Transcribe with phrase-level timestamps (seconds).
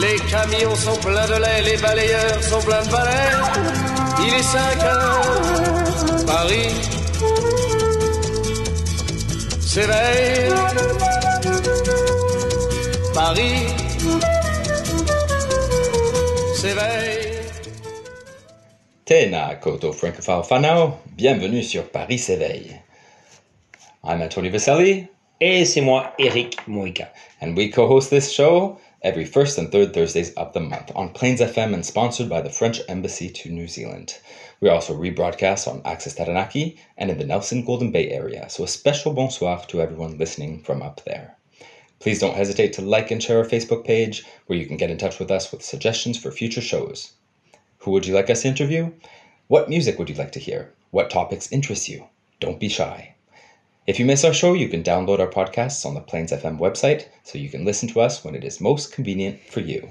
[0.00, 3.32] Les camions sont pleins de lait, les balayeurs sont pleins de balais.
[4.26, 6.74] Il est 5 heures, Paris
[9.60, 10.52] s'éveille.
[13.14, 13.66] Paris
[16.54, 17.22] s'éveille.
[19.06, 22.80] Tēnā koto francophile bienvenue sur Paris s'éveille.
[24.04, 25.06] I'm Anthony Vaselli,
[25.40, 27.08] Et c'est moi, Eric Moïka.
[27.40, 31.40] and we co-host this show every first and third Thursdays of the month on Plains
[31.40, 34.18] FM and sponsored by the French Embassy to New Zealand.
[34.60, 38.68] We also rebroadcast on Access Taranaki and in the Nelson Golden Bay area, so a
[38.68, 41.36] special bonsoir to everyone listening from up there.
[42.00, 44.98] Please don't hesitate to like and share our Facebook page where you can get in
[44.98, 47.12] touch with us with suggestions for future shows.
[47.78, 48.92] Who would you like us to interview?
[49.46, 50.72] What music would you like to hear?
[50.90, 52.06] What topics interest you?
[52.40, 53.14] Don't be shy.
[53.86, 57.04] If you miss our show, you can download our podcasts on the Plains FM website
[57.22, 59.88] so you can listen to us when it is most convenient for you.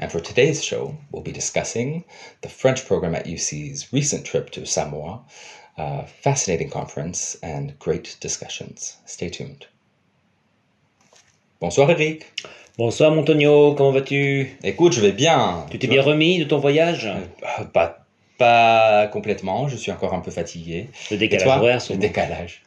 [0.00, 2.04] And for today's show, we'll be discussing
[2.42, 5.20] the French program at UC's recent trip to Samoa,
[5.78, 8.96] a fascinating conference, and great discussions.
[9.06, 9.66] Stay tuned.
[11.60, 12.26] Bonsoir Eric.
[12.76, 14.50] Bonsoir Montonio, comment vas-tu?
[14.64, 15.64] Écoute, je vais bien.
[15.70, 17.06] Tu t'es bien remis de ton voyage?
[17.06, 18.04] Euh, Pas,
[18.36, 20.90] pas complètement, je suis encore un peu fatigué.
[21.10, 21.16] Le
[21.62, 22.62] horaire, décalage.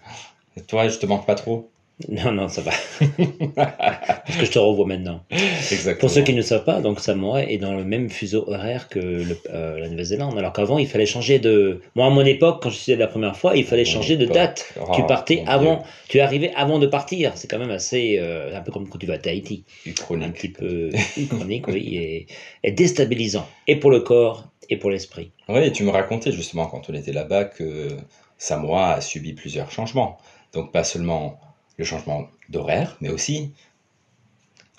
[0.58, 1.70] Et toi, je te manque pas trop
[2.08, 2.72] Non, non, ça va.
[3.56, 5.22] Parce que je te revois maintenant.
[5.32, 6.00] Exactement.
[6.00, 9.00] Pour ceux qui ne savent pas, donc Samoa est dans le même fuseau horaire que
[9.00, 10.38] le- euh, la Nouvelle-Zélande.
[10.38, 11.82] Alors qu'avant, il fallait changer de...
[11.96, 14.26] Moi, à mon époque, quand je suis allé la première fois, il fallait changer de
[14.26, 14.74] date.
[14.80, 15.84] Oh, tu partais avant...
[16.08, 17.34] Tu es arrivé avant de partir.
[17.36, 18.18] C'est quand même assez...
[18.20, 19.64] euh, un peu comme quand tu vas à Tahiti.
[19.86, 20.34] Un Uchronique.
[20.34, 20.90] petit peu
[21.30, 22.28] chronique, oui, et,
[22.64, 23.48] et déstabilisant.
[23.68, 25.32] Et pour le corps, et pour l'esprit.
[25.50, 27.90] Oui, et tu me racontais justement quand on était là-bas que
[28.38, 30.18] Samoa a subi plusieurs changements.
[30.54, 31.40] Donc pas seulement
[31.78, 33.52] le changement d'horaire, mais aussi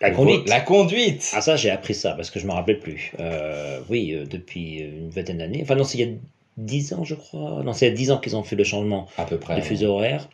[0.01, 0.49] La conduite.
[0.49, 1.31] La conduite.
[1.35, 3.13] Ah ça j'ai appris ça parce que je me rappelais plus.
[3.21, 5.61] Euh, oui, euh, depuis une vingtaine d'années.
[5.63, 6.15] Enfin non, c'est il y a
[6.57, 7.63] 10 ans je crois.
[7.63, 9.57] Non, c'est il y a 10 ans qu'ils ont fait le changement À peu près.
[9.57, 10.29] de fuseau horaire.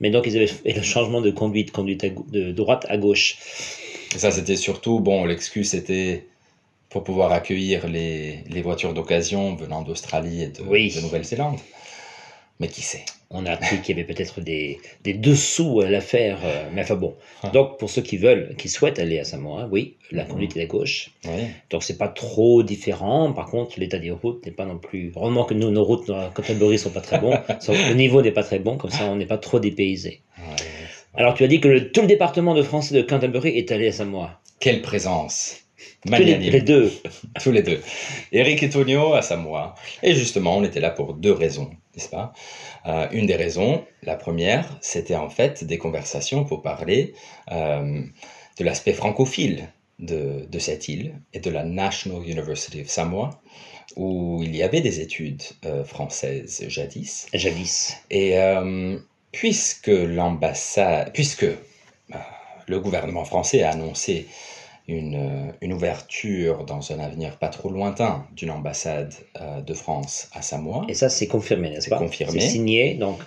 [0.00, 3.36] Mais donc ils avaient fait le changement de conduite, conduite à de droite à gauche.
[4.14, 6.26] Et ça, c'était surtout, bon, l'excuse c'était
[6.90, 10.92] pour pouvoir accueillir les, les voitures d'occasion venant d'Australie et de, Oui.
[10.94, 11.58] de Nouvelle-Zélande.
[12.60, 16.38] Mais qui sait On a appris qu'il y avait peut-être des, des dessous à l'affaire.
[16.44, 17.14] euh, mais enfin bon.
[17.42, 17.48] Ah.
[17.48, 20.66] Donc pour ceux qui veulent, qui souhaitent aller à Samoa, oui, la conduite est à
[20.66, 21.10] gauche.
[21.24, 21.44] Oui.
[21.70, 23.32] Donc c'est pas trop différent.
[23.32, 25.12] Par contre, l'état des routes n'est pas non plus.
[25.16, 27.36] Heureusement que nous, nos routes à Canterbury sont pas très bons.
[27.68, 30.20] Le niveau n'est pas très bon, comme ça on n'est pas trop dépaysé.
[30.38, 30.56] Ouais.
[31.14, 33.88] Alors tu as dit que le- tout le département de français de Canterbury est allé
[33.88, 34.40] à Samoa.
[34.60, 35.61] Quelle présence
[36.06, 36.52] Magnanime.
[36.52, 36.92] les deux.
[37.42, 37.80] Tous les deux.
[38.32, 39.74] Eric et Tonio à Samoa.
[40.02, 42.32] Et justement, on était là pour deux raisons, n'est-ce pas?
[42.86, 47.14] Euh, Une des raisons, la première, c'était en fait des conversations pour parler
[47.52, 48.02] euh,
[48.58, 53.40] de l'aspect francophile de, de cette île et de la National University of Samoa,
[53.96, 57.26] où il y avait des études euh, françaises jadis.
[57.32, 57.94] Jadis.
[58.10, 58.34] Et
[59.30, 61.46] puisque l'ambassade, puisque
[62.66, 64.26] le gouvernement français a annoncé
[64.88, 70.28] une, euh, une ouverture dans un avenir pas trop lointain d'une ambassade euh, de France
[70.32, 71.98] à Samoa, Et ça c'est confirmé, n'est-ce C'est pas?
[71.98, 72.40] confirmé.
[72.40, 73.18] C'est signé, donc.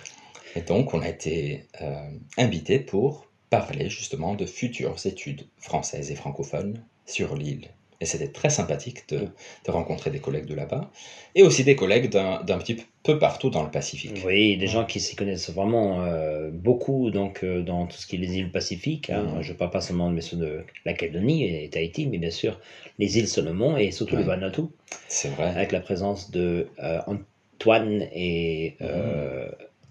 [0.54, 6.16] et donc on a été euh, invité pour parler justement de futures études françaises et
[6.16, 7.68] francophones sur l'île.
[8.00, 10.90] Et c'était très sympathique de, de rencontrer des collègues de là-bas,
[11.34, 14.22] et aussi des collègues d'un petit peu partout dans le Pacifique.
[14.26, 18.16] Oui, des gens qui s'y connaissent vraiment euh, beaucoup donc euh, dans tout ce qui
[18.16, 19.10] est les îles Pacifiques.
[19.10, 19.22] hein.
[19.36, 19.42] Mhm.
[19.42, 22.60] Je ne parle pas seulement de, mais de la Calédonie et Tahiti, mais bien sûr
[22.98, 24.22] les îles Solomon et surtout le.
[24.24, 24.62] Vanuatu,
[25.08, 25.44] C'est vrai.
[25.48, 29.48] avec la présence de euh, Antoine et euh,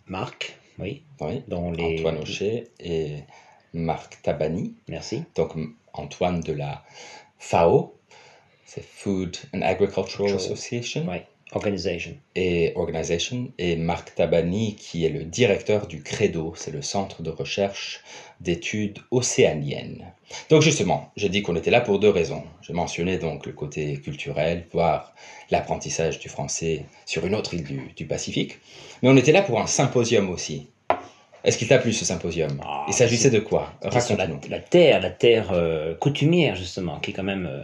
[0.07, 1.41] Marc, oui, Oui.
[1.47, 1.99] dans les.
[1.99, 3.13] Antoine Aucher et
[3.73, 4.75] Marc Tabani.
[4.89, 5.23] Merci.
[5.35, 5.53] Donc
[5.93, 6.83] Antoine de la
[7.39, 7.93] FAO,
[8.65, 10.33] c'est Food and Agricultural.
[10.35, 11.25] Association Ouais.
[11.51, 12.11] Organisation.
[12.35, 17.29] et Organization, et Marc Tabani qui est le directeur du CREDO, c'est le Centre de
[17.29, 18.01] recherche
[18.41, 20.11] d'études océaniennes.
[20.49, 22.43] Donc justement, j'ai dit qu'on était là pour deux raisons.
[22.61, 25.13] J'ai mentionné donc le côté culturel, voire
[25.51, 28.57] l'apprentissage du français sur une autre île du, du Pacifique,
[29.03, 30.67] mais on était là pour un symposium aussi.
[31.43, 32.59] Est-ce qu'il t'a plu ce symposium?
[32.65, 33.71] Ah, Il s'agissait de quoi?
[33.83, 34.39] la, Raconte-nous.
[34.49, 37.61] la terre, la terre euh, coutumière justement, qui est quand même euh,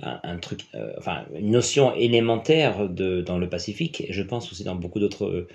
[0.00, 4.50] un, un truc, euh, enfin une notion élémentaire de, dans le Pacifique et je pense
[4.50, 5.48] aussi dans beaucoup d'autres euh,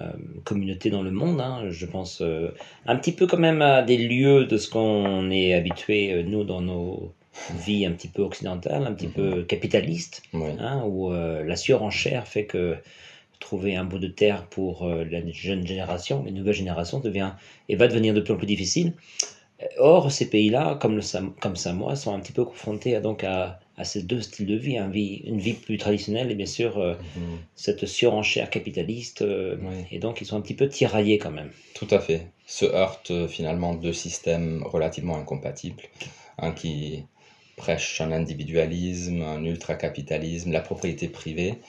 [0.00, 0.10] euh,
[0.44, 1.40] communautés dans le monde.
[1.40, 1.64] hein.
[1.70, 2.50] Je pense euh,
[2.86, 6.60] un petit peu quand même à des lieux de ce qu'on est habitué nous dans
[6.60, 7.12] nos
[7.56, 12.76] vies un petit peu occidentales, un petit peu capitalistes, hein, où la surenchère fait que
[13.40, 17.32] trouver un bout de terre pour la jeune génération, les nouvelles générations, devient
[17.68, 18.92] et va devenir de plus en plus difficile.
[19.78, 23.24] Or, ces pays-là, comme, le Sam- comme Samoa, sont un petit peu confrontés à, donc
[23.24, 26.46] à, à ces deux styles de vie, un vie, une vie plus traditionnelle et bien
[26.46, 27.44] sûr euh, Mhm.
[27.56, 29.22] cette surenchère capitaliste.
[29.22, 29.84] euh, Oui.
[29.90, 31.52] Et donc, ils sont un petit peu tiraillés quand même.
[31.74, 32.32] Tout à fait.
[32.46, 35.82] Se heurtent euh, finalement deux systèmes relativement incompatibles.
[36.38, 37.04] Un qui
[37.56, 41.60] prêche un individualisme, un ultracapitalisme, la propriété privée,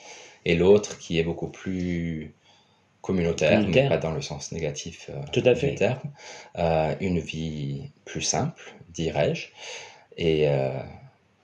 [0.44, 2.34] et l'autre qui est beaucoup plus
[3.06, 5.74] communautaire, mais pas dans le sens négatif euh, Tout à du fait.
[5.76, 6.00] terme.
[6.58, 9.46] Euh, une vie plus simple, dirais-je.
[10.16, 10.70] Et, euh,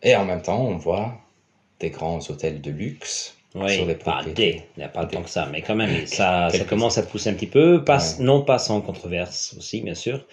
[0.03, 1.15] et en même temps, on voit
[1.79, 5.23] des grands hôtels de luxe Oui, sur des pas des, il n'y a pas tant
[5.23, 8.25] que ça, mais quand même, ça, commence à pousser un petit peu, pas, Ouais.
[8.25, 10.27] non pas sans controverse aussi, bien sûr,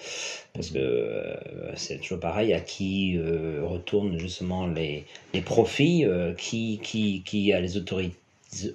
[0.53, 1.37] parce que
[1.75, 3.19] c'est toujours pareil, à qui
[3.63, 6.05] retournent justement les, les profits,
[6.37, 8.13] qui, qui, qui a les autori-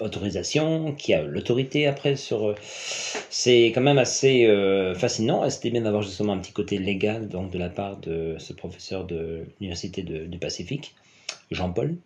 [0.00, 2.48] autorisations, qui a l'autorité après sur...
[2.48, 2.54] euh,
[3.30, 7.28] c'est quand même assez euh, fascinant, et c'était bien d'avoir justement un petit côté légal
[7.28, 10.94] donc de la part de ce professeur de l'Université du Pacifique,
[11.50, 11.96] Jean-Paul?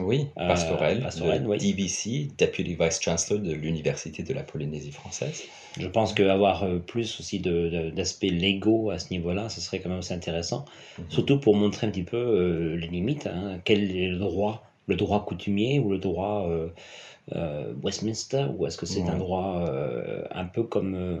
[0.00, 1.58] Oui, Euh, Pastorel, oui.
[1.58, 5.44] DVC, Deputy Vice Chancellor de l'Université de la Polynésie française.
[5.78, 10.00] Je pense qu'avoir euh, plus aussi d'aspects légaux à ce niveau-là, ce serait quand même
[10.00, 10.64] assez intéressant.
[10.98, 11.04] Mhm.
[11.10, 13.28] Surtout pour montrer un petit peu euh, les limites.
[13.28, 13.60] hein.
[13.64, 16.68] Quel est le droit Le droit coutumier ou le droit euh,
[17.34, 21.20] euh, Westminster Ou est-ce que c'est un droit euh, un peu comme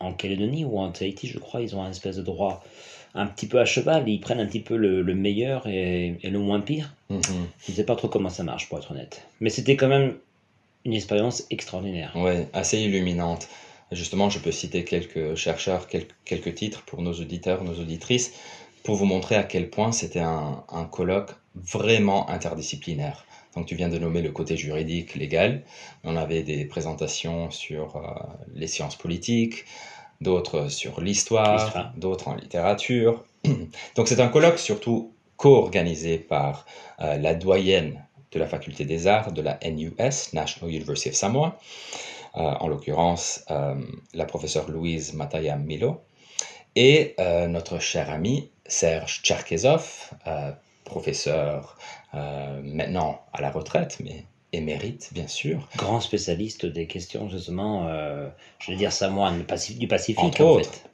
[0.00, 2.62] en Calédonie ou en Tahiti, je crois, ils ont un espèce de droit
[3.14, 4.08] un petit peu à cheval.
[4.08, 6.94] Ils prennent un petit peu le, le meilleur et, et le moins pire.
[7.10, 7.22] Mhm.
[7.64, 9.26] Je ne sais pas trop comment ça marche, pour être honnête.
[9.40, 10.16] Mais c'était quand même
[10.84, 12.12] une expérience extraordinaire.
[12.16, 13.48] Ouais, assez illuminante.
[13.92, 18.32] Justement, je peux citer quelques chercheurs, quelques, quelques titres pour nos auditeurs, nos auditrices,
[18.84, 23.24] pour vous montrer à quel point c'était un, un colloque vraiment interdisciplinaire.
[23.56, 25.62] Donc, tu viens de nommer le côté juridique, légal.
[26.02, 28.00] On avait des présentations sur euh,
[28.54, 29.64] les sciences politiques,
[30.20, 33.24] d'autres sur l'histoire, d'autres en littérature.
[33.94, 36.66] Donc, c'est un colloque surtout co-organisé par
[37.00, 41.58] euh, la doyenne de la faculté des arts de la NUS, National University of Samoa,
[42.36, 43.44] euh, en l'occurrence
[44.12, 46.02] la professeure Louise Mataya Milo,
[46.74, 47.14] et
[47.48, 50.52] notre cher ami Serge Tcherkezov, euh,
[50.84, 51.78] professeur
[52.14, 58.28] euh, maintenant à la retraite, mais émérite bien sûr, grand spécialiste des questions justement, euh,
[58.60, 60.70] je vais dire samoan, du Pacifique, Entre en autres.
[60.72, 60.90] fait.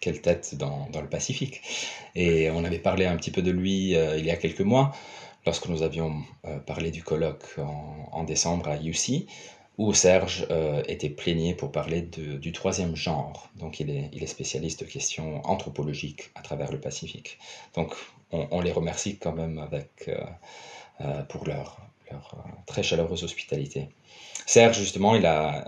[0.00, 1.60] quelle tête dans, dans le Pacifique.
[2.14, 4.94] Et on avait parlé un petit peu de lui il y a quelques mois,
[5.46, 6.22] lorsque nous avions
[6.66, 9.26] parlé du colloque en, en décembre à UC,
[9.76, 13.48] où Serge euh, était plaigné pour parler du troisième genre.
[13.56, 17.38] Donc il est, spécialiste de questions anthropologiques à travers le Pacifique.
[17.74, 17.94] Donc
[18.30, 20.16] on, les remercie quand même avec, euh,
[21.00, 21.78] euh, pour leur,
[22.66, 23.88] très chaleureuse hospitalité.
[24.46, 25.64] Serge, justement, il a,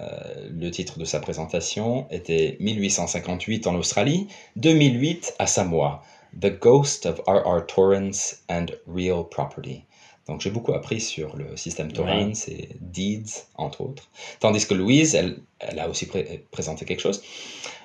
[0.51, 6.03] le titre de sa présentation était 1858 en Australie, 2008 à Samoa,
[6.39, 7.67] The Ghost of R.R.
[7.67, 9.85] Torrance and Real Property.
[10.29, 14.09] Donc j'ai beaucoup appris sur le système Torrance et Deeds, entre autres.
[14.41, 17.23] Tandis que Louise, elle, elle a aussi pré- présenté quelque chose,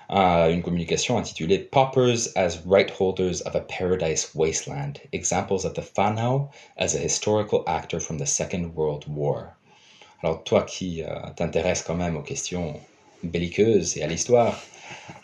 [0.09, 5.83] euh, une communication intitulée Poppers as Right Holders of a Paradise Wasteland, Examples of the
[5.95, 9.53] Whanau as a Historical Actor from the Second World War.
[10.23, 12.79] Alors toi qui euh, t'intéresses quand même aux questions
[13.23, 14.59] belliqueuses et à l'histoire,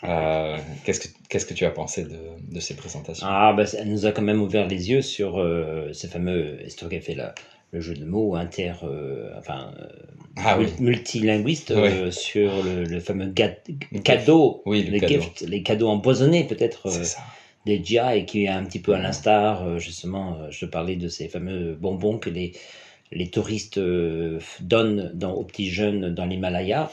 [0.04, 2.18] euh, qu'est-ce que qu'est-ce que tu as pensé de,
[2.50, 3.26] de ces présentations?
[3.26, 6.58] Ah, bah, elle nous a quand même ouvert les yeux sur euh, ce fameux
[7.00, 7.34] fait la-
[7.70, 9.86] le jeu de mots inter, euh, enfin, euh,
[10.36, 10.68] Ah oui.
[10.78, 13.30] multilinguiste euh, sur le, le fameux
[14.04, 15.20] cadeau, Oui, le les cadeau.
[15.20, 17.22] gifts, les cadeaux empoisonnés peut-être ça.
[17.66, 21.08] des GI et qui est un petit peu à l'instar, justement, je te parlais de
[21.08, 22.52] ces fameux bonbons que les,
[23.10, 26.90] les touristes euh, donnent dans, aux petits jeunes dans l'Himalaya,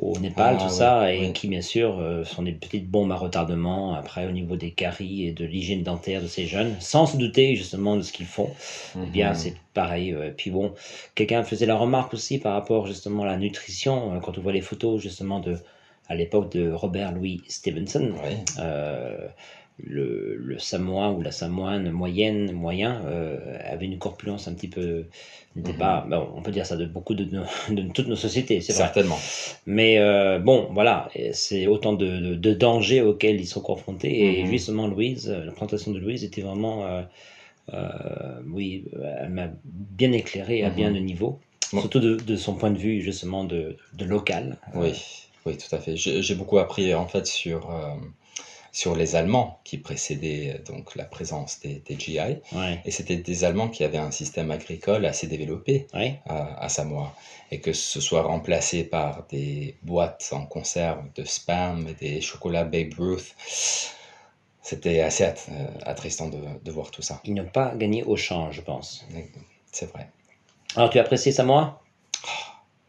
[0.00, 3.10] au Népal, Ah, tout ouais, ça, et qui, bien sûr, euh, sont des petites bombes
[3.10, 7.06] à retardement après au niveau des caries et de l'hygiène dentaire de ces jeunes, sans
[7.06, 8.50] se douter justement de ce qu'ils font.
[8.96, 9.34] Eh bien, Mhm.
[9.34, 10.14] c'est pareil.
[10.36, 10.72] puis bon,
[11.14, 14.52] quelqu'un faisait la remarque aussi par rapport justement à la nutrition, euh, quand on voit
[14.52, 15.56] les photos justement de,
[16.08, 18.12] à l'époque de Robert Louis Stevenson,
[18.60, 19.26] euh,
[19.84, 25.04] le, le Samoa ou la Samoane moyenne, moyen, euh, avait une corpulence un petit peu.
[25.54, 26.04] n'était pas.
[26.08, 27.26] bon, on peut dire ça de beaucoup de,
[27.94, 28.82] toutes nos sociétés, c'est vrai.
[28.84, 29.18] Certainement.
[29.66, 34.38] Mais euh, bon, voilà, c'est autant de, de, dangers auxquels ils sont confrontés.
[34.40, 34.50] Et Mhm.
[34.50, 36.84] justement, Louise, la présentation de Louise était vraiment.
[37.72, 38.86] euh, oui,
[39.20, 40.74] elle m'a bien éclairé à Mhm.
[40.76, 41.38] bien de niveaux.
[41.72, 41.80] Bon.
[41.80, 44.56] Surtout de, son point de vue, justement, de, de local.
[44.74, 44.92] Oui,
[45.44, 45.96] oui, tout à fait.
[45.96, 47.70] J'ai beaucoup appris en fait sur,
[48.78, 52.36] sur les Allemands qui précédaient euh, donc la présence des, des GI.
[52.52, 56.20] Ouais, Et c'était des Allemands qui avaient un système agricole assez développé ouais.
[56.26, 57.12] à, à Samoa.
[57.50, 62.64] Et que ce soit remplacé par des boîtes en conserve de spam et des chocolats
[62.64, 63.34] Babe Ruth,
[64.62, 67.20] c'était assez att- euh, attristant de, de voir tout ça.
[67.24, 69.04] Ils n'ont pas gagné au change, je pense.
[69.72, 70.08] C'est vrai.
[70.76, 71.80] Alors, tu as apprécié Samoa?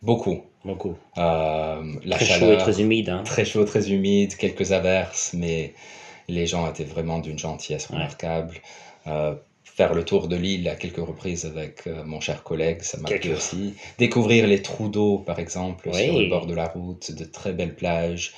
[0.01, 0.43] Beaucoup.
[0.65, 0.95] Beaucoup.
[1.17, 3.09] Euh, la très chaud et chaleur, très humide.
[3.09, 3.23] Hein.
[3.23, 5.73] très chaud, très humide, quelques averses, mais
[6.27, 8.55] les gens étaient vraiment d'une gentillesse remarquable.
[9.07, 12.97] Euh, faire le tour de l'île à quelques reprises avec euh, mon cher collègue, ça
[12.97, 13.75] m'a plu aussi.
[13.97, 16.03] Découvrir les trous d'eau, par exemple, Oui.
[16.05, 18.33] sur le bord de la route, de très belles plages,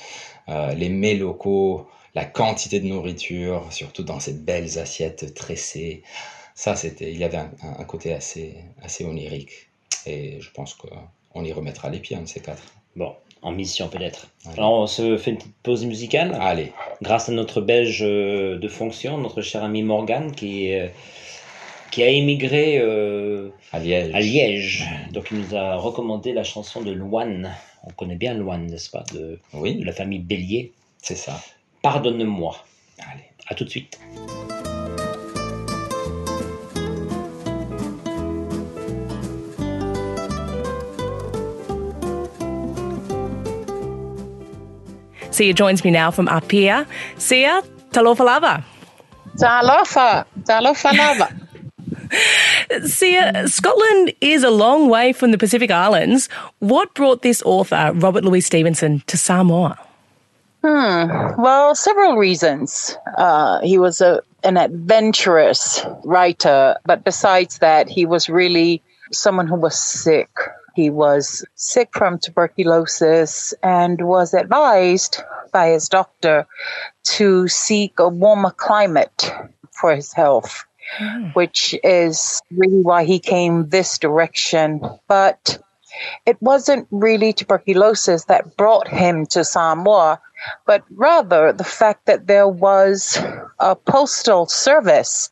[0.50, 6.04] euh, les mets locaux, la quantité de nourriture, surtout dans ces belles assiettes tressées.
[6.54, 9.70] Ça, c'était, il y avait un, un- côté assez, assez onirique.
[10.06, 10.76] Et je pense
[11.34, 12.64] qu'on y remettra les pieds, un de ces quatre.
[12.96, 14.28] Bon, en mission peut-être.
[14.58, 16.38] Alors, on se fait une petite pause musicale.
[16.40, 16.72] Allez.
[17.02, 20.88] grâce à notre belge euh, de fonction, notre cher ami Morgan, qui, euh,
[21.92, 24.14] qui a émigré euh, À Liège.
[24.14, 24.86] à Liège.
[25.14, 27.52] Donc il nous a recommandé la chanson de Loane.
[27.84, 30.72] On connaît bien Loane, n'est-ce pas, de, de Oui, la famille Bélier.
[31.02, 31.42] c'est ça.
[31.82, 32.56] Pardonne-moi.
[33.00, 33.24] Allez.
[33.48, 33.98] À tout de suite.
[45.42, 46.86] Sia joins me now from Apia.
[47.18, 48.64] Sia, talofa lava.
[49.38, 52.88] Talofa, talofa lava.
[52.88, 56.30] Sia, Scotland is a long way from the Pacific Islands.
[56.60, 59.80] What brought this author, Robert Louis Stevenson, to Samoa?
[60.62, 62.96] Well, several reasons.
[63.18, 69.56] Uh, he was a, an adventurous writer, but besides that, he was really someone who
[69.56, 70.30] was sick.
[70.74, 76.48] He was sick from tuberculosis and was advised by his doctor
[77.04, 79.34] to seek a warmer climate
[79.72, 80.64] for his health,
[80.98, 81.28] hmm.
[81.34, 84.82] which is really why he came this direction.
[85.08, 85.58] But
[86.26, 90.22] it wasn't really tuberculosis that brought him to Samoa,
[90.66, 93.18] but rather the fact that there was
[93.60, 95.30] a postal service.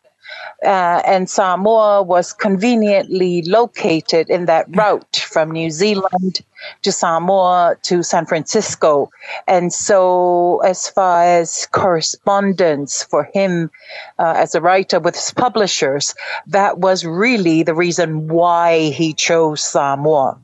[0.64, 6.42] Uh, and Samoa was conveniently located in that route from New Zealand
[6.82, 9.10] to Samoa to San Francisco.
[9.48, 13.72] And so, as far as correspondence for him
[14.18, 16.14] uh, as a writer with his publishers,
[16.48, 20.38] that was really the reason why he chose Samoa.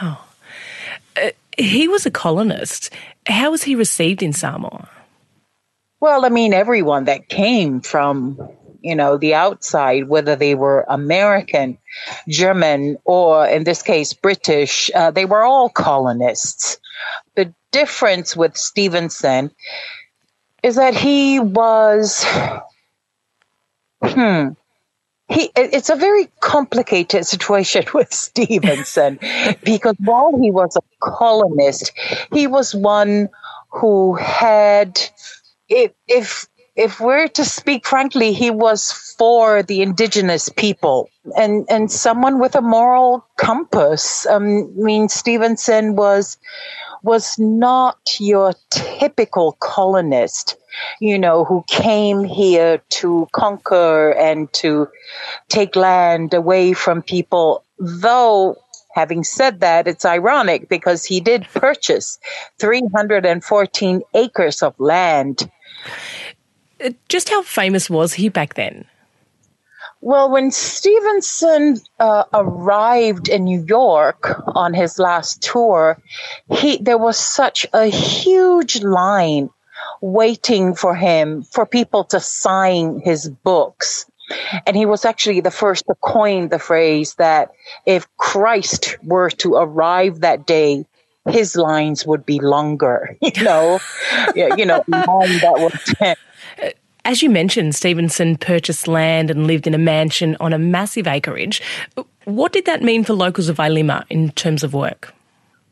[0.00, 0.18] Wow.
[1.58, 2.90] He was a colonist.
[3.26, 4.88] How was he received in Samoa?
[6.00, 8.38] Well, I mean, everyone that came from,
[8.88, 11.76] you know, the outside, whether they were American,
[12.28, 16.78] German, or in this case, British, uh, they were all colonists.
[17.36, 19.50] The difference with Stevenson
[20.62, 22.24] is that he was,
[24.02, 24.48] hmm,
[25.28, 29.18] he, it's a very complicated situation with Stevenson
[29.64, 31.92] because while he was a colonist,
[32.32, 33.28] he was one
[33.70, 34.98] who had
[35.68, 41.90] if if if we're to speak frankly, he was for the indigenous people and and
[41.90, 44.24] someone with a moral compass.
[44.26, 46.38] Um, I mean, Stevenson was
[47.02, 50.56] was not your typical colonist,
[51.00, 54.88] you know, who came here to conquer and to
[55.48, 57.64] take land away from people.
[57.78, 58.56] Though,
[58.94, 62.18] having said that, it's ironic because he did purchase
[62.60, 65.50] 314 acres of land
[67.08, 68.84] Just how famous was he back then?
[70.00, 76.00] Well, when Stevenson uh, arrived in New York on his last tour,
[76.50, 79.50] he there was such a huge line
[80.00, 84.06] waiting for him for people to sign his books.
[84.66, 87.50] And he was actually the first to coin the phrase that
[87.86, 90.84] if Christ were to arrive that day,
[91.28, 93.16] his lines would be longer.
[93.28, 93.78] You know,
[94.34, 96.14] Yeah, you know, that was
[97.04, 101.62] As you mentioned, Stevenson purchased land and lived in a mansion on a massive acreage.
[102.24, 105.14] What did that mean for locals of Ailima in terms of work?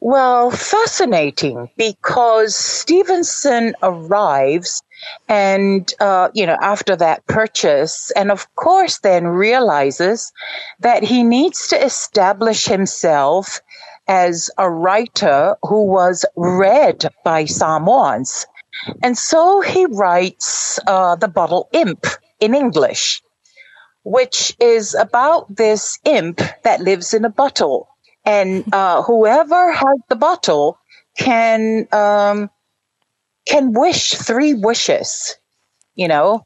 [0.01, 4.83] Well, fascinating because Stevenson arrives
[5.29, 10.33] and, uh, you know, after that purchase, and of course, then realizes
[10.81, 13.61] that he needs to establish himself
[14.09, 18.47] as a writer who was read by Samoans.
[19.03, 22.07] And so he writes uh, The Bottle Imp
[22.41, 23.23] in English,
[24.05, 27.89] which is about this imp that lives in a bottle.
[28.25, 30.79] And uh, whoever has the bottle
[31.17, 32.51] can um,
[33.47, 35.37] can wish three wishes,
[35.95, 36.45] you know.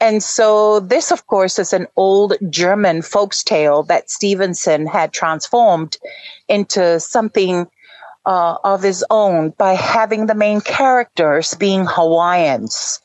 [0.00, 5.98] And so this, of course, is an old German folks tale that Stevenson had transformed
[6.48, 7.66] into something
[8.26, 13.00] uh, of his own by having the main characters being Hawaiians.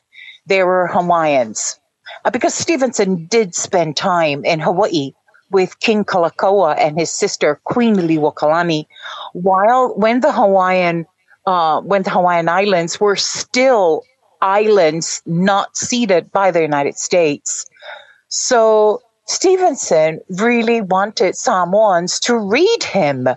[0.46, 1.80] They were Hawaiians.
[2.24, 5.12] Uh, because Stevenson did spend time in Hawaii
[5.50, 8.86] with King Kalakaua and his sister Queen Liliuokalani,
[9.32, 11.06] while when the Hawaiian
[11.46, 14.02] uh, when the Hawaiian Islands were still
[14.40, 17.66] islands not ceded by the United States.
[18.28, 23.28] So Stevenson really wanted Samoans to read him.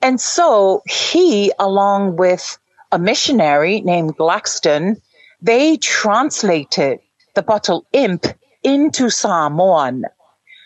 [0.00, 2.58] And so he, along with
[2.92, 5.00] a missionary named Glaxton,
[5.40, 7.00] they translated
[7.34, 8.26] the bottle imp
[8.62, 10.04] into Samoan.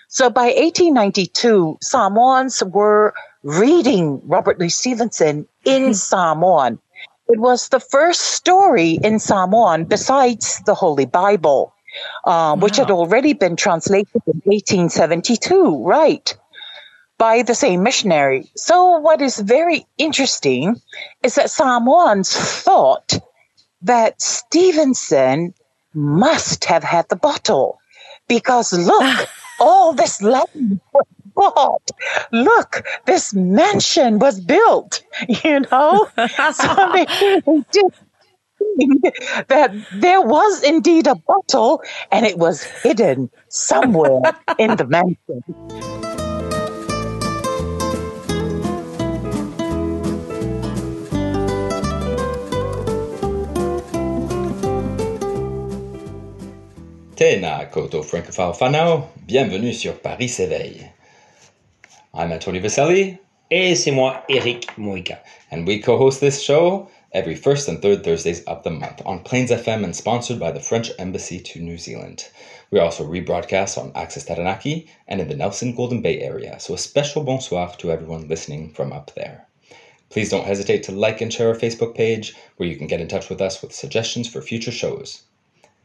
[0.08, 6.78] So by 1892, Samoans were reading Robert Louis Stevenson in Samoan.
[7.28, 11.74] It was the first story in Samoan besides the Holy Bible,
[12.24, 16.34] uh, which had already been translated in 1872, right?
[17.18, 18.50] By the same missionary.
[18.56, 20.76] So, what is very interesting
[21.22, 23.20] is that Samoans thought
[23.82, 25.52] that Stevenson
[25.92, 27.78] must have had the bottle
[28.28, 29.28] because look,
[29.60, 31.06] all this land was
[31.38, 31.90] bought.
[32.32, 35.02] Look, this mansion was built,
[35.44, 36.08] you know?
[36.52, 37.06] so they,
[37.46, 37.92] they did
[39.48, 44.20] that there was indeed a bottle and it was hidden somewhere
[44.58, 45.42] in the mansion.
[57.18, 60.97] Tēnā koutou francophile whanau, bienvenue sur Paris s'éveille.
[62.14, 63.18] I'm Anthony Vaselli,
[63.50, 65.18] Et c'est moi, Eric Moïka.
[65.50, 69.50] and we co-host this show every first and third Thursdays of the month on Plains
[69.50, 72.28] FM and sponsored by the French Embassy to New Zealand.
[72.70, 76.78] We also rebroadcast on Access Taranaki and in the Nelson Golden Bay area, so a
[76.78, 79.46] special bonsoir to everyone listening from up there.
[80.10, 83.08] Please don't hesitate to like and share our Facebook page where you can get in
[83.08, 85.22] touch with us with suggestions for future shows.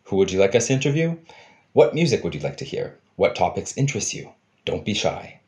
[0.06, 1.18] Who would you like us to interview?
[1.74, 2.98] What music would you like to hear?
[3.16, 4.32] What topics interest you?
[4.66, 5.40] Don't be shy.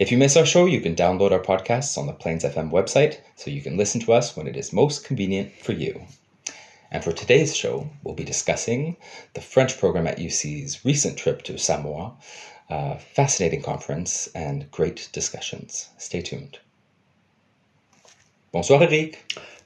[0.00, 3.18] If you miss our show, you can download our podcasts on the Plains FM website
[3.36, 6.00] so you can listen to us when it is most convenient for you.
[6.90, 8.96] And for today's show, we'll be discussing
[9.34, 12.14] the French program at UC's recent trip to Samoa,
[12.70, 15.90] a fascinating conference, and great discussions.
[15.98, 16.58] Stay tuned.
[18.52, 19.18] Bonsoir Eric.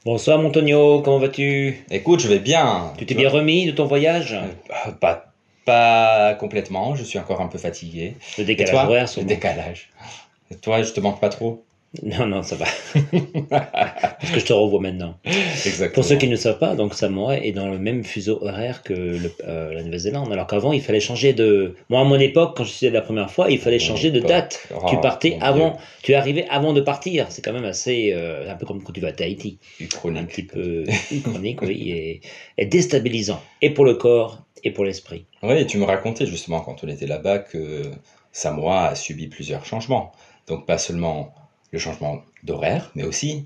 [0.03, 2.93] Bonsoir, Montonio, comment vas-tu Écoute, je vais bien.
[2.97, 5.33] Tu t'es bien remis de ton voyage Euh, Pas,
[5.65, 8.15] pas complètement, je suis encore un peu fatigué.
[8.37, 9.89] Le décalage toi horaire, Le décalage.
[10.51, 11.63] Et toi, je te manque pas trop
[12.03, 12.65] Non, non, ça va.
[13.49, 15.17] Parce que je te revois maintenant.
[15.25, 15.93] Exactement.
[15.93, 18.83] Pour ceux qui ne le savent pas, donc Samoa est dans le même fuseau horaire
[18.83, 20.31] que le- euh, la Nouvelle-Zélande.
[20.31, 21.75] Alors qu'avant, il fallait changer de.
[21.89, 24.19] Moi, à mon époque, quand je suis allé la première fois, il fallait changer de
[24.19, 24.67] date.
[24.75, 25.69] Oh, tu partais avant.
[25.71, 25.79] Dieu.
[26.03, 27.27] Tu arrivé avant de partir.
[27.29, 28.11] C'est quand même assez.
[28.13, 29.57] euh, un peu comme quand tu vas à Tahiti.
[30.19, 30.83] Un petit peu
[31.23, 32.21] chronique, oui, et,
[32.57, 33.41] et déstabilisant.
[33.61, 35.25] Et pour le corps, et pour l'esprit.
[35.43, 37.83] Oui, tu me racontais justement quand on était là-bas que
[38.33, 40.11] Samoa a subi plusieurs changements.
[40.47, 41.33] Donc pas seulement
[41.71, 43.45] le changement d'horaire, mais aussi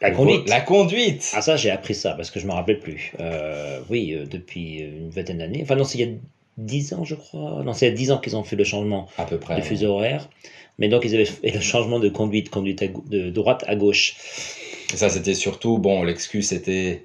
[0.00, 0.48] La conduite.
[0.48, 1.30] La conduite.
[1.34, 3.12] Ah ça j'ai appris ça parce que je me rappelais plus.
[3.20, 5.60] Euh, oui, euh, depuis une vingtaine d'années.
[5.62, 6.16] Enfin non, c'est il y a
[6.58, 7.62] 10 ans je crois.
[7.62, 9.56] Non, c'est il y a 10 ans qu'ils ont fait le changement à peu près.
[9.56, 10.28] de fuseau horaire.
[10.78, 14.16] Mais donc ils avaient fait le changement de conduite, conduite à de droite à gauche.
[14.92, 17.04] Et ça, c'était surtout, bon, l'excuse c'était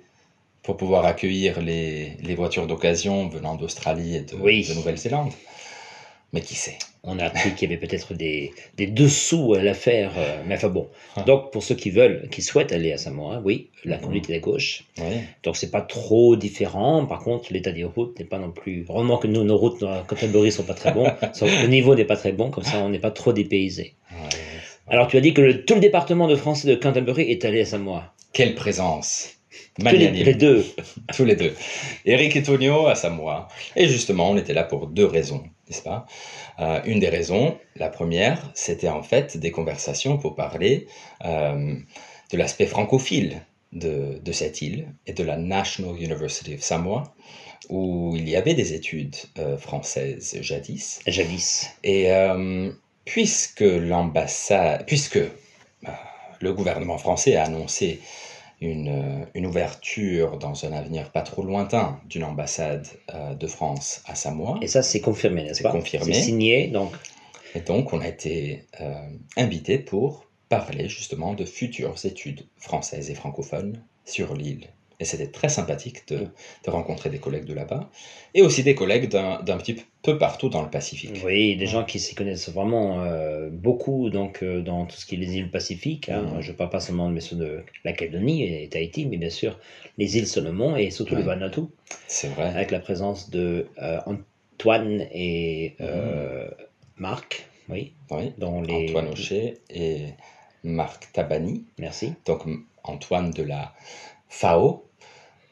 [0.67, 4.67] pour pouvoir accueillir les, les voitures d'occasion venant d'Australie et de, Oui.
[4.67, 5.31] de Nouvelle-Zélande.
[6.33, 6.77] Mais qui sait?
[7.03, 10.11] On a appris qu'il y avait peut-être des, des dessous à l'affaire.
[10.17, 10.89] euh, mais enfin bon.
[11.15, 11.21] Ah.
[11.21, 14.03] Donc pour ceux qui veulent, qui souhaitent aller à Samoa, oui, la Mhm.
[14.03, 14.83] conduite est à gauche.
[14.97, 15.19] Oui.
[15.43, 17.05] Donc c'est pas trop différent.
[17.05, 18.85] Par contre, l'état des routes n'est pas non plus.
[18.89, 21.07] Heureusement que nous, nos routes à Canterbury sont pas très bons.
[21.41, 23.93] Le niveau n'est pas très bon, comme ça on n'est pas trop dépaysé.
[24.11, 24.17] Ouais.
[24.89, 27.61] Alors tu as dit que le- tout le département de français de Canterbury est allé
[27.61, 28.13] à Samoa.
[28.33, 29.29] Quelle présence
[29.79, 30.65] les, les, deux.
[31.15, 31.53] Tous les deux.
[32.05, 33.47] Eric et Tonio à Samoa.
[33.75, 36.05] Et justement, on était là pour deux raisons, n'est-ce pas?
[36.59, 40.87] Euh, Une des raisons, la première, c'était en fait des conversations pour parler
[41.25, 41.75] euh,
[42.31, 43.41] de l'aspect francophile
[43.73, 47.13] de, de, cette île et de la National University of Samoa,
[47.69, 51.01] où il y avait des études euh, françaises jadis.
[51.05, 51.67] Jadis.
[51.83, 52.09] Et
[53.05, 55.19] puisque l'ambassade, puisque
[56.39, 57.99] le gouvernement français a annoncé
[58.61, 64.15] une, une, ouverture dans un avenir pas trop lointain d'une ambassade euh, de France à
[64.15, 64.57] Samoa.
[64.61, 65.71] Et ça, c'est confirmé, n'est-ce pas?
[65.71, 66.13] C'est confirmé.
[66.13, 66.93] C'est signé, donc.
[67.55, 68.93] Et donc, on a été euh,
[69.35, 74.67] invité pour parler justement de futures études françaises et francophones sur l'île.
[74.99, 76.17] Et c'était très sympathique de,
[76.65, 77.87] de, rencontrer des collègues de là-bas
[78.33, 81.21] et aussi des collègues d'un petit peu partout dans le Pacifique.
[81.23, 85.13] Oui, des gens qui s'y connaissent vraiment euh, beaucoup donc, euh, dans tout ce qui
[85.13, 86.09] est les îles Pacifiques.
[86.09, 86.23] Hein.
[86.23, 86.41] Mmh.
[86.41, 89.59] Je ne parle pas seulement de, de la Calédonie et Tahiti, mais bien sûr
[89.99, 91.19] les îles Solomon et surtout ouais.
[91.21, 91.61] le Vanuatu.
[92.07, 92.45] C'est vrai.
[92.45, 95.85] Avec la présence de euh, Antoine et mmh.
[96.97, 97.47] Marc.
[97.69, 98.33] Oui, oui.
[98.39, 98.89] Dans les...
[98.89, 100.05] Antoine Aucher et
[100.63, 101.65] Marc Tabani.
[101.77, 102.13] Merci.
[102.25, 102.45] Donc
[102.83, 103.73] Antoine de la
[104.29, 104.86] FAO,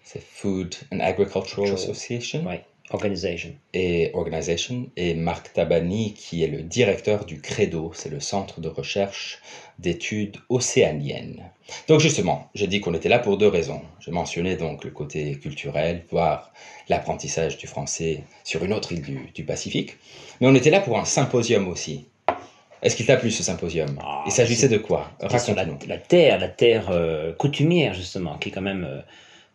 [0.05, 2.45] c'est Food and Agricultural Association.
[2.45, 2.63] Ouais.
[2.91, 3.49] Organization.
[3.73, 4.87] Et Organization.
[4.95, 9.39] Et Marc Tabani, qui est le directeur du CREDO, c'est le Centre de recherche
[9.79, 11.43] d'études océaniennes.
[11.87, 13.81] Donc justement, j'ai dit qu'on était là pour deux raisons.
[13.99, 16.53] J'ai mentionné donc le côté culturel, voire
[16.87, 19.97] l'apprentissage du français sur une autre île du, du, Pacifique.
[20.39, 22.05] Mais on était là pour un symposium aussi.
[22.83, 23.99] Est-ce qu'il t'a plu ce symposium?
[23.99, 25.11] Ah, Il s'agissait de quoi?
[25.19, 25.79] Raconte-nous.
[25.87, 28.83] La, la, terre, la terre euh, coutumière justement, qui est quand même...
[28.83, 29.01] Euh,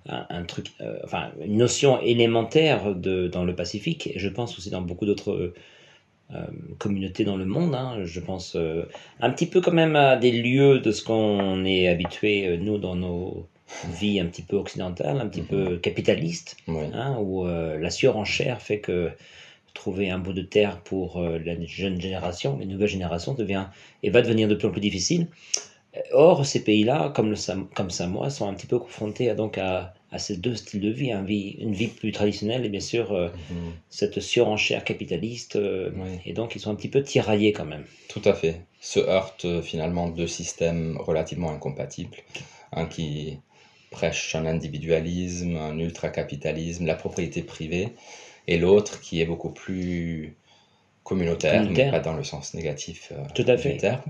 [0.08, 4.56] un, un truc, euh, enfin, une notion élémentaire de, dans le Pacifique, et je pense
[4.58, 5.52] aussi dans beaucoup d'autres
[6.34, 6.46] euh,
[6.78, 7.74] communautés dans le monde.
[7.74, 8.84] Hein, je pense euh,
[9.20, 12.96] un petit peu quand même à des lieux de ce qu'on est habitué, nous, dans
[12.96, 13.46] nos
[13.92, 15.66] vies un petit peu occidentales, un petit mm -hmm.
[15.66, 16.86] peu capitalistes, oui.
[16.92, 19.10] hein, où la surenchère fait que
[19.74, 23.66] trouver un bout de terre pour la jeune génération, les nouvelles générations, devient
[24.02, 25.28] et va devenir de plus en plus difficile.
[26.12, 29.58] Or, ces pays-là, comme, le Sam comme Samoa, sont un petit peu confrontés à, donc
[29.58, 32.80] à, à, ces deux styles de vie, hein, vie, une vie plus traditionnelle et bien
[32.80, 33.72] sûr euh, -hmm.
[33.88, 36.18] cette surenchère capitaliste, euh, oui.
[36.26, 37.84] et donc ils sont un petit peu tiraillés quand même.
[38.08, 38.56] Tout à fait.
[38.80, 42.18] Se heurtent euh, finalement deux systèmes relativement incompatibles.
[42.72, 43.38] Un qui
[43.90, 47.88] prêche un individualisme, un ultracapitalisme, la propriété privée,
[48.46, 50.36] et l'autre qui est beaucoup plus
[51.04, 53.72] communautaire, mais pas dans le sens négatif euh, Tout à fait.
[53.72, 54.02] du terme.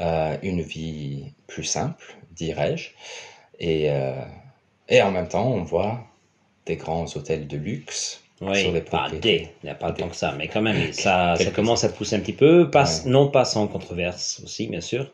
[0.00, 2.90] Euh, une vie plus simple, dirais-je.
[3.58, 4.14] Et, euh,
[4.88, 6.00] et en même temps, on voit
[6.66, 8.22] des grands hôtels de luxe.
[8.42, 10.92] Oui, sur les pas des, il n'y a pas tant que ça, mais quand même,
[10.94, 13.10] ça, ça commence à pousser un petit peu, pas, ouais.
[13.10, 15.12] non pas sans controverse aussi, bien sûr,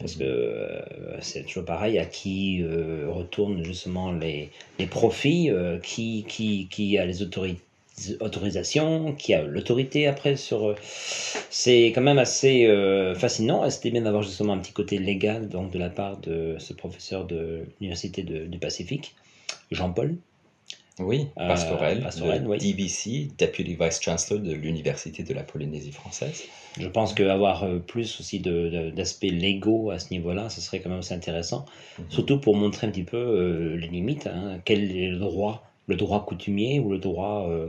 [0.00, 4.50] parce que euh, c'est toujours pareil, à qui euh, retournent justement les,
[4.80, 7.62] les profits, euh, qui, qui, qui a les autorités
[8.20, 10.74] autorisation, qui a l'autorité après sur.
[11.50, 13.64] C'est quand même assez euh, fascinant.
[13.64, 16.72] Et c'était bien d'avoir justement un petit côté légal donc de la part de ce
[16.72, 19.14] professeur de l'université du Pacifique,
[19.70, 20.16] Jean-Paul?
[20.98, 22.56] Oui, Pastorel, euh, Pastorel oui.
[22.56, 26.44] DVC, Deputy Vice Chancellor de l'Université de la Polynésie française.
[26.80, 31.00] Je pense qu'avoir euh, plus aussi d'aspects légaux à ce niveau-là, ce serait quand même
[31.00, 31.66] assez intéressant,
[31.98, 32.10] mm -hmm.
[32.14, 35.96] surtout pour montrer un petit peu euh, les limites, hein, quel est le droit le
[35.96, 37.68] droit coutumier ou le droit euh,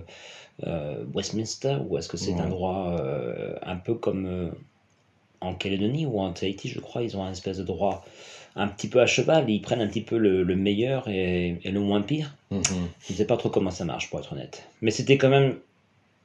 [0.65, 2.41] euh, Westminster ou est-ce que c'est ouais.
[2.41, 4.51] un droit euh, un peu comme
[5.39, 8.03] en Calédonie ou en Tahiti je crois ils ont un espèce de droit
[8.55, 11.71] un petit peu à cheval ils prennent un petit peu le, le meilleur et, et,
[11.71, 12.87] le moins pire mm -hmm.
[13.07, 15.49] je ne sais pas trop comment ça marche pour être honnête mais c'était quand même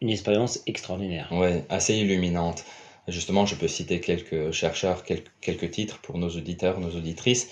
[0.00, 2.64] une expérience extraordinaire ouais assez illuminante
[3.08, 7.44] justement je peux citer quelques chercheurs quelques, quelques titres pour nos auditeurs nos auditrices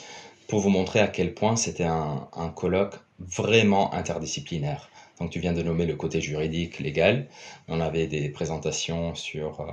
[0.49, 4.91] pour vous montrer à quel point c'était un, un colloque vraiment interdisciplinaire.
[5.21, 7.27] Donc tu viens de nommer le côté juridique, légal.
[7.69, 9.67] On avait des présentations sur euh,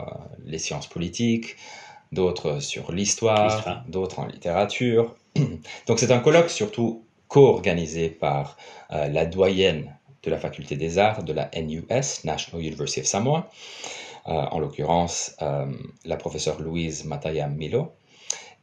[0.45, 1.55] les sciences politiques,
[2.12, 5.15] d'autres sur l'histoire, d'autres en littérature.
[5.88, 8.57] Donc c'est un colloque surtout co-organisé par
[8.91, 13.49] euh, la doyenne de la faculté des arts de la NUS, National University of Samoa,
[14.27, 15.38] euh, en l'occurrence
[16.03, 17.93] la professeure Louise Mataya Milo,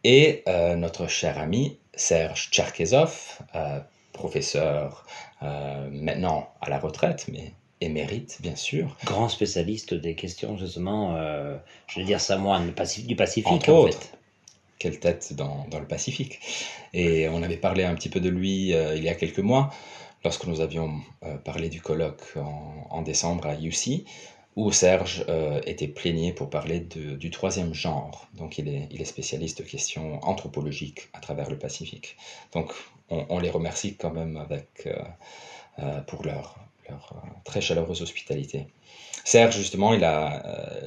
[0.03, 0.45] et
[0.77, 3.39] notre cher ami Serge Tcherkezov,
[4.15, 5.05] professeur
[5.43, 8.97] euh, maintenant à la retraite, mais émérite, bien sûr.
[9.05, 14.01] Grand spécialiste des questions, justement, euh, je vais dire samoan, du Pacifique, Entre en autres.
[14.01, 14.19] Fait.
[14.79, 16.41] Quelle tête dans, dans, le Pacifique.
[16.95, 19.71] Et on avait parlé un petit peu de lui euh, il y a quelques mois,
[20.25, 21.01] lorsque nous avions
[21.45, 24.05] parlé du colloque en, en, décembre à UC,
[24.57, 28.29] où Serge euh, était plaigné pour parler du troisième genre.
[28.35, 32.17] Donc il est, spécialiste de questions anthropologiques à travers le Pacifique.
[32.53, 32.73] Donc
[33.11, 34.89] on, les remercie quand même avec,
[36.07, 36.57] pour leur,
[36.89, 37.15] leur
[37.45, 38.69] très chaleureuse hospitalité.
[39.25, 40.43] Serge, justement, il a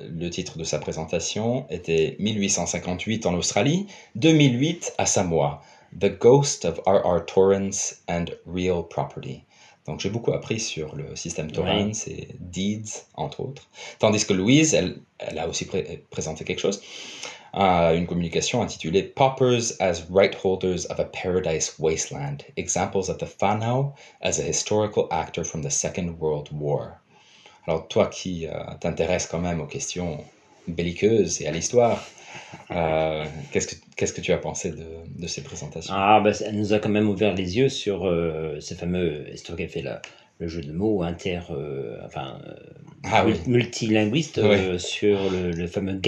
[0.10, 5.62] le titre de sa présentation était 1858 en Australie, 2008 à Samoa,
[6.00, 7.26] The Ghost of R.R.
[7.26, 9.47] Torrance and Real Property.
[9.88, 13.70] Donc j'ai beaucoup appris sur le système Torrance et Deeds, entre autres.
[14.00, 15.68] Tandis que Louise, elle, elle a aussi
[16.10, 16.82] présenté quelque chose,
[17.56, 23.28] euh, une communication intitulée Poppers as right holders of a paradise wasteland, examples of the
[23.42, 27.00] Whanau as a historical actor from the Second World War.
[27.66, 30.24] Alors toi qui euh, t'intéresses quand même aux questions
[30.68, 32.04] belliqueuses et à l'histoire,
[32.72, 34.86] euh, qu'est-ce, que, qu'est-ce que tu as pensé de,
[35.18, 35.94] de ces présentations?
[35.96, 39.26] Ah, ben, elle nous a quand même ouvert les yeux sur euh, ces fameux
[39.70, 40.02] fait là
[40.40, 42.40] le jeu de mots inter, euh, enfin,
[43.06, 43.34] ah, oui.
[43.48, 44.40] multilinguiste
[44.78, 46.00] sur le, fameux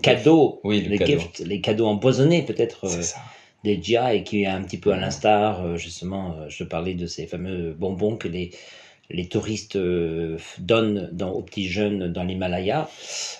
[0.00, 1.20] cadeau, oui, les, cadeau.
[1.44, 2.86] les cadeaux empoisonnés peut-être
[3.64, 7.06] des GI et qui est un petit peu à l'instar, justement, je te parlais de
[7.06, 8.52] ces fameux bonbons que les
[9.10, 12.90] les touristes euh, donnent dans, aux petits jeunes dans l'Himalaya,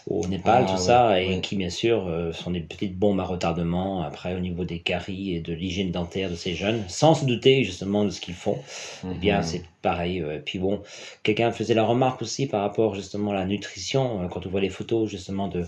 [0.07, 3.25] au Népal, ah, tout ça, et qui bien sûr euh, sont des petites bombes à
[3.25, 7.27] retardement après au niveau des caries et de l'hygiène dentaire de ces jeunes, sans se
[7.27, 8.59] douter justement de ce qu'ils font.
[9.05, 9.43] Eh bien, mhm.
[9.43, 10.19] c'est pareil.
[10.19, 10.81] Et puis bon,
[11.23, 14.63] quelqu'un faisait la remarque aussi par rapport justement à la nutrition, euh, quand on voit
[14.63, 15.65] les photos justement de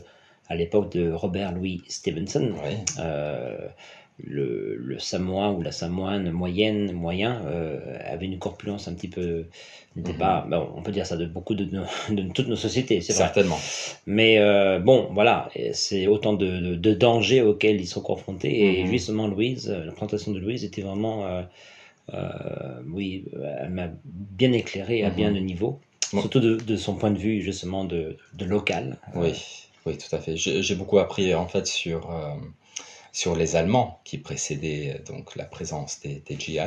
[0.48, 2.52] à l'époque de Robert Louis Stevenson
[4.24, 9.44] le, le Samoa ou la Samoane moyenne, moyen, euh, avait une corpulence un petit peu.
[9.96, 10.46] n'était pas.
[10.46, 10.66] Mhm.
[10.76, 11.64] on peut dire ça de beaucoup de,
[12.10, 13.24] de, toutes nos sociétés, c'est vrai.
[13.24, 13.58] Certainement.
[14.06, 18.78] Mais euh, bon, voilà, c'est autant de, de, dangers auxquels ils sont confrontés.
[18.78, 18.90] Et mhm.
[18.90, 21.26] justement, Louise, la présentation de Louise était vraiment.
[22.12, 23.26] Euh, oui,
[23.60, 25.36] elle m'a bien éclairé à bien mhm.
[25.36, 25.80] de niveaux.
[26.10, 28.98] Surtout de, son point de vue, justement, de, local.
[29.14, 29.32] Oui,
[29.86, 30.36] oui, tout à fait.
[30.36, 32.10] J'ai beaucoup appris, en fait, sur
[33.12, 36.58] sur les Allemands qui précédaient euh, donc la présence des, GI.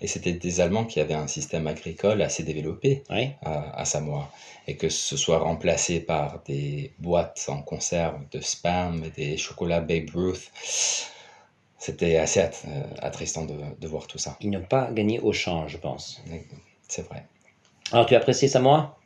[0.00, 3.04] Et c'était des Allemands qui avaient un système agricole assez développé
[3.42, 4.30] à, Samoa.
[4.66, 10.10] Et que ce soit remplacé par des boîtes en conserve de spam des chocolats Babe
[10.12, 10.50] Ruth,
[11.78, 14.36] c'était assez euh, attristant de, de, voir tout ça.
[14.40, 16.20] Ils n'ont pas gagné au change, je pense.
[16.88, 17.24] C'est vrai.
[17.92, 18.98] Alors, tu as apprécié Samoa?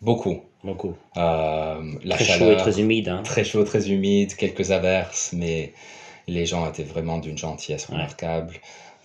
[0.00, 0.42] Beaucoup.
[0.64, 0.94] Beaucoup.
[1.16, 3.08] Euh, la très chaud et très humide.
[3.08, 3.22] Hein.
[3.22, 5.72] Très chaud, très humide, quelques averses, mais
[6.26, 8.56] les gens étaient vraiment d'une gentillesse remarquable.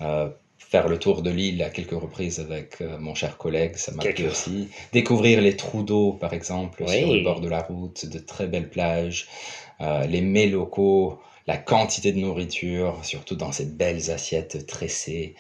[0.02, 3.94] Euh, faire le tour de l'île à quelques reprises avec euh, mon cher collègue, ça
[3.94, 4.70] m'a plu aussi.
[4.92, 8.70] Découvrir les trous d'eau, par exemple, sur le bord de la route, de très belles
[8.70, 9.28] plages,
[9.80, 15.36] les mets locaux, la quantité de nourriture, surtout dans ces belles assiettes tressées.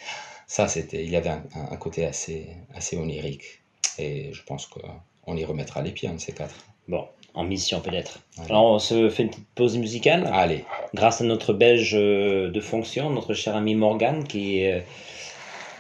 [0.48, 3.62] Ça, c'était, il y avait un, un, côté assez, assez onirique.
[3.98, 4.80] Et je pense que
[5.28, 6.66] on y remettra les pieds, un de ces quatre.
[6.88, 8.20] Bon, en mission peut-être.
[8.46, 10.30] Alors on se fait une petite pause musicale.
[10.32, 10.66] Allez.
[10.94, 14.80] Grâce à notre belge euh, de fonction, notre cher ami Morgan, qui, euh,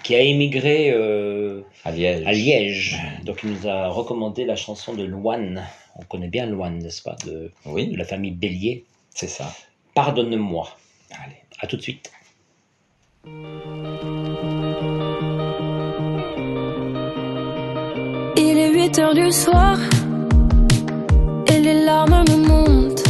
[0.03, 2.25] qui a émigré euh, à Liège.
[2.25, 2.99] À Liège.
[3.23, 5.65] Donc il nous a recommandé la chanson de Loane.
[5.97, 7.87] On connaît bien Loane, n'est-ce pas de, oui.
[7.87, 8.83] de la famille Bélier.
[9.11, 9.53] C'est ça.
[9.93, 10.67] Pardonne-moi.
[11.23, 11.37] Allez.
[11.59, 12.11] À tout de suite.
[18.97, 19.77] Il est 8 heures du soir
[21.47, 23.03] et les larmes me montent.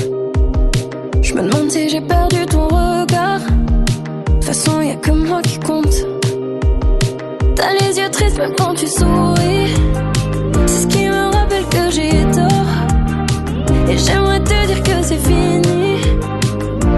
[1.21, 3.39] Je me demande si j'ai perdu ton regard.
[3.39, 5.95] De toute façon, y a que moi qui compte.
[7.56, 9.74] T'as les yeux tristes même quand tu souris.
[10.65, 12.71] C'est ce qui me rappelle que j'ai tort.
[13.89, 15.98] Et j'aimerais te dire que c'est fini.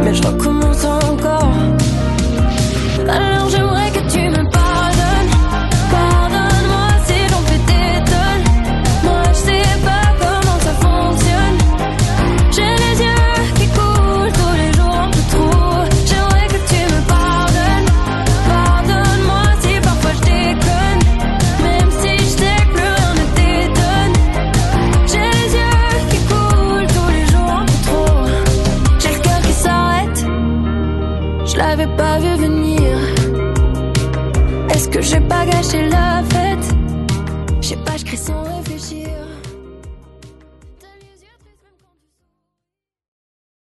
[0.03, 0.76] Mais je recommence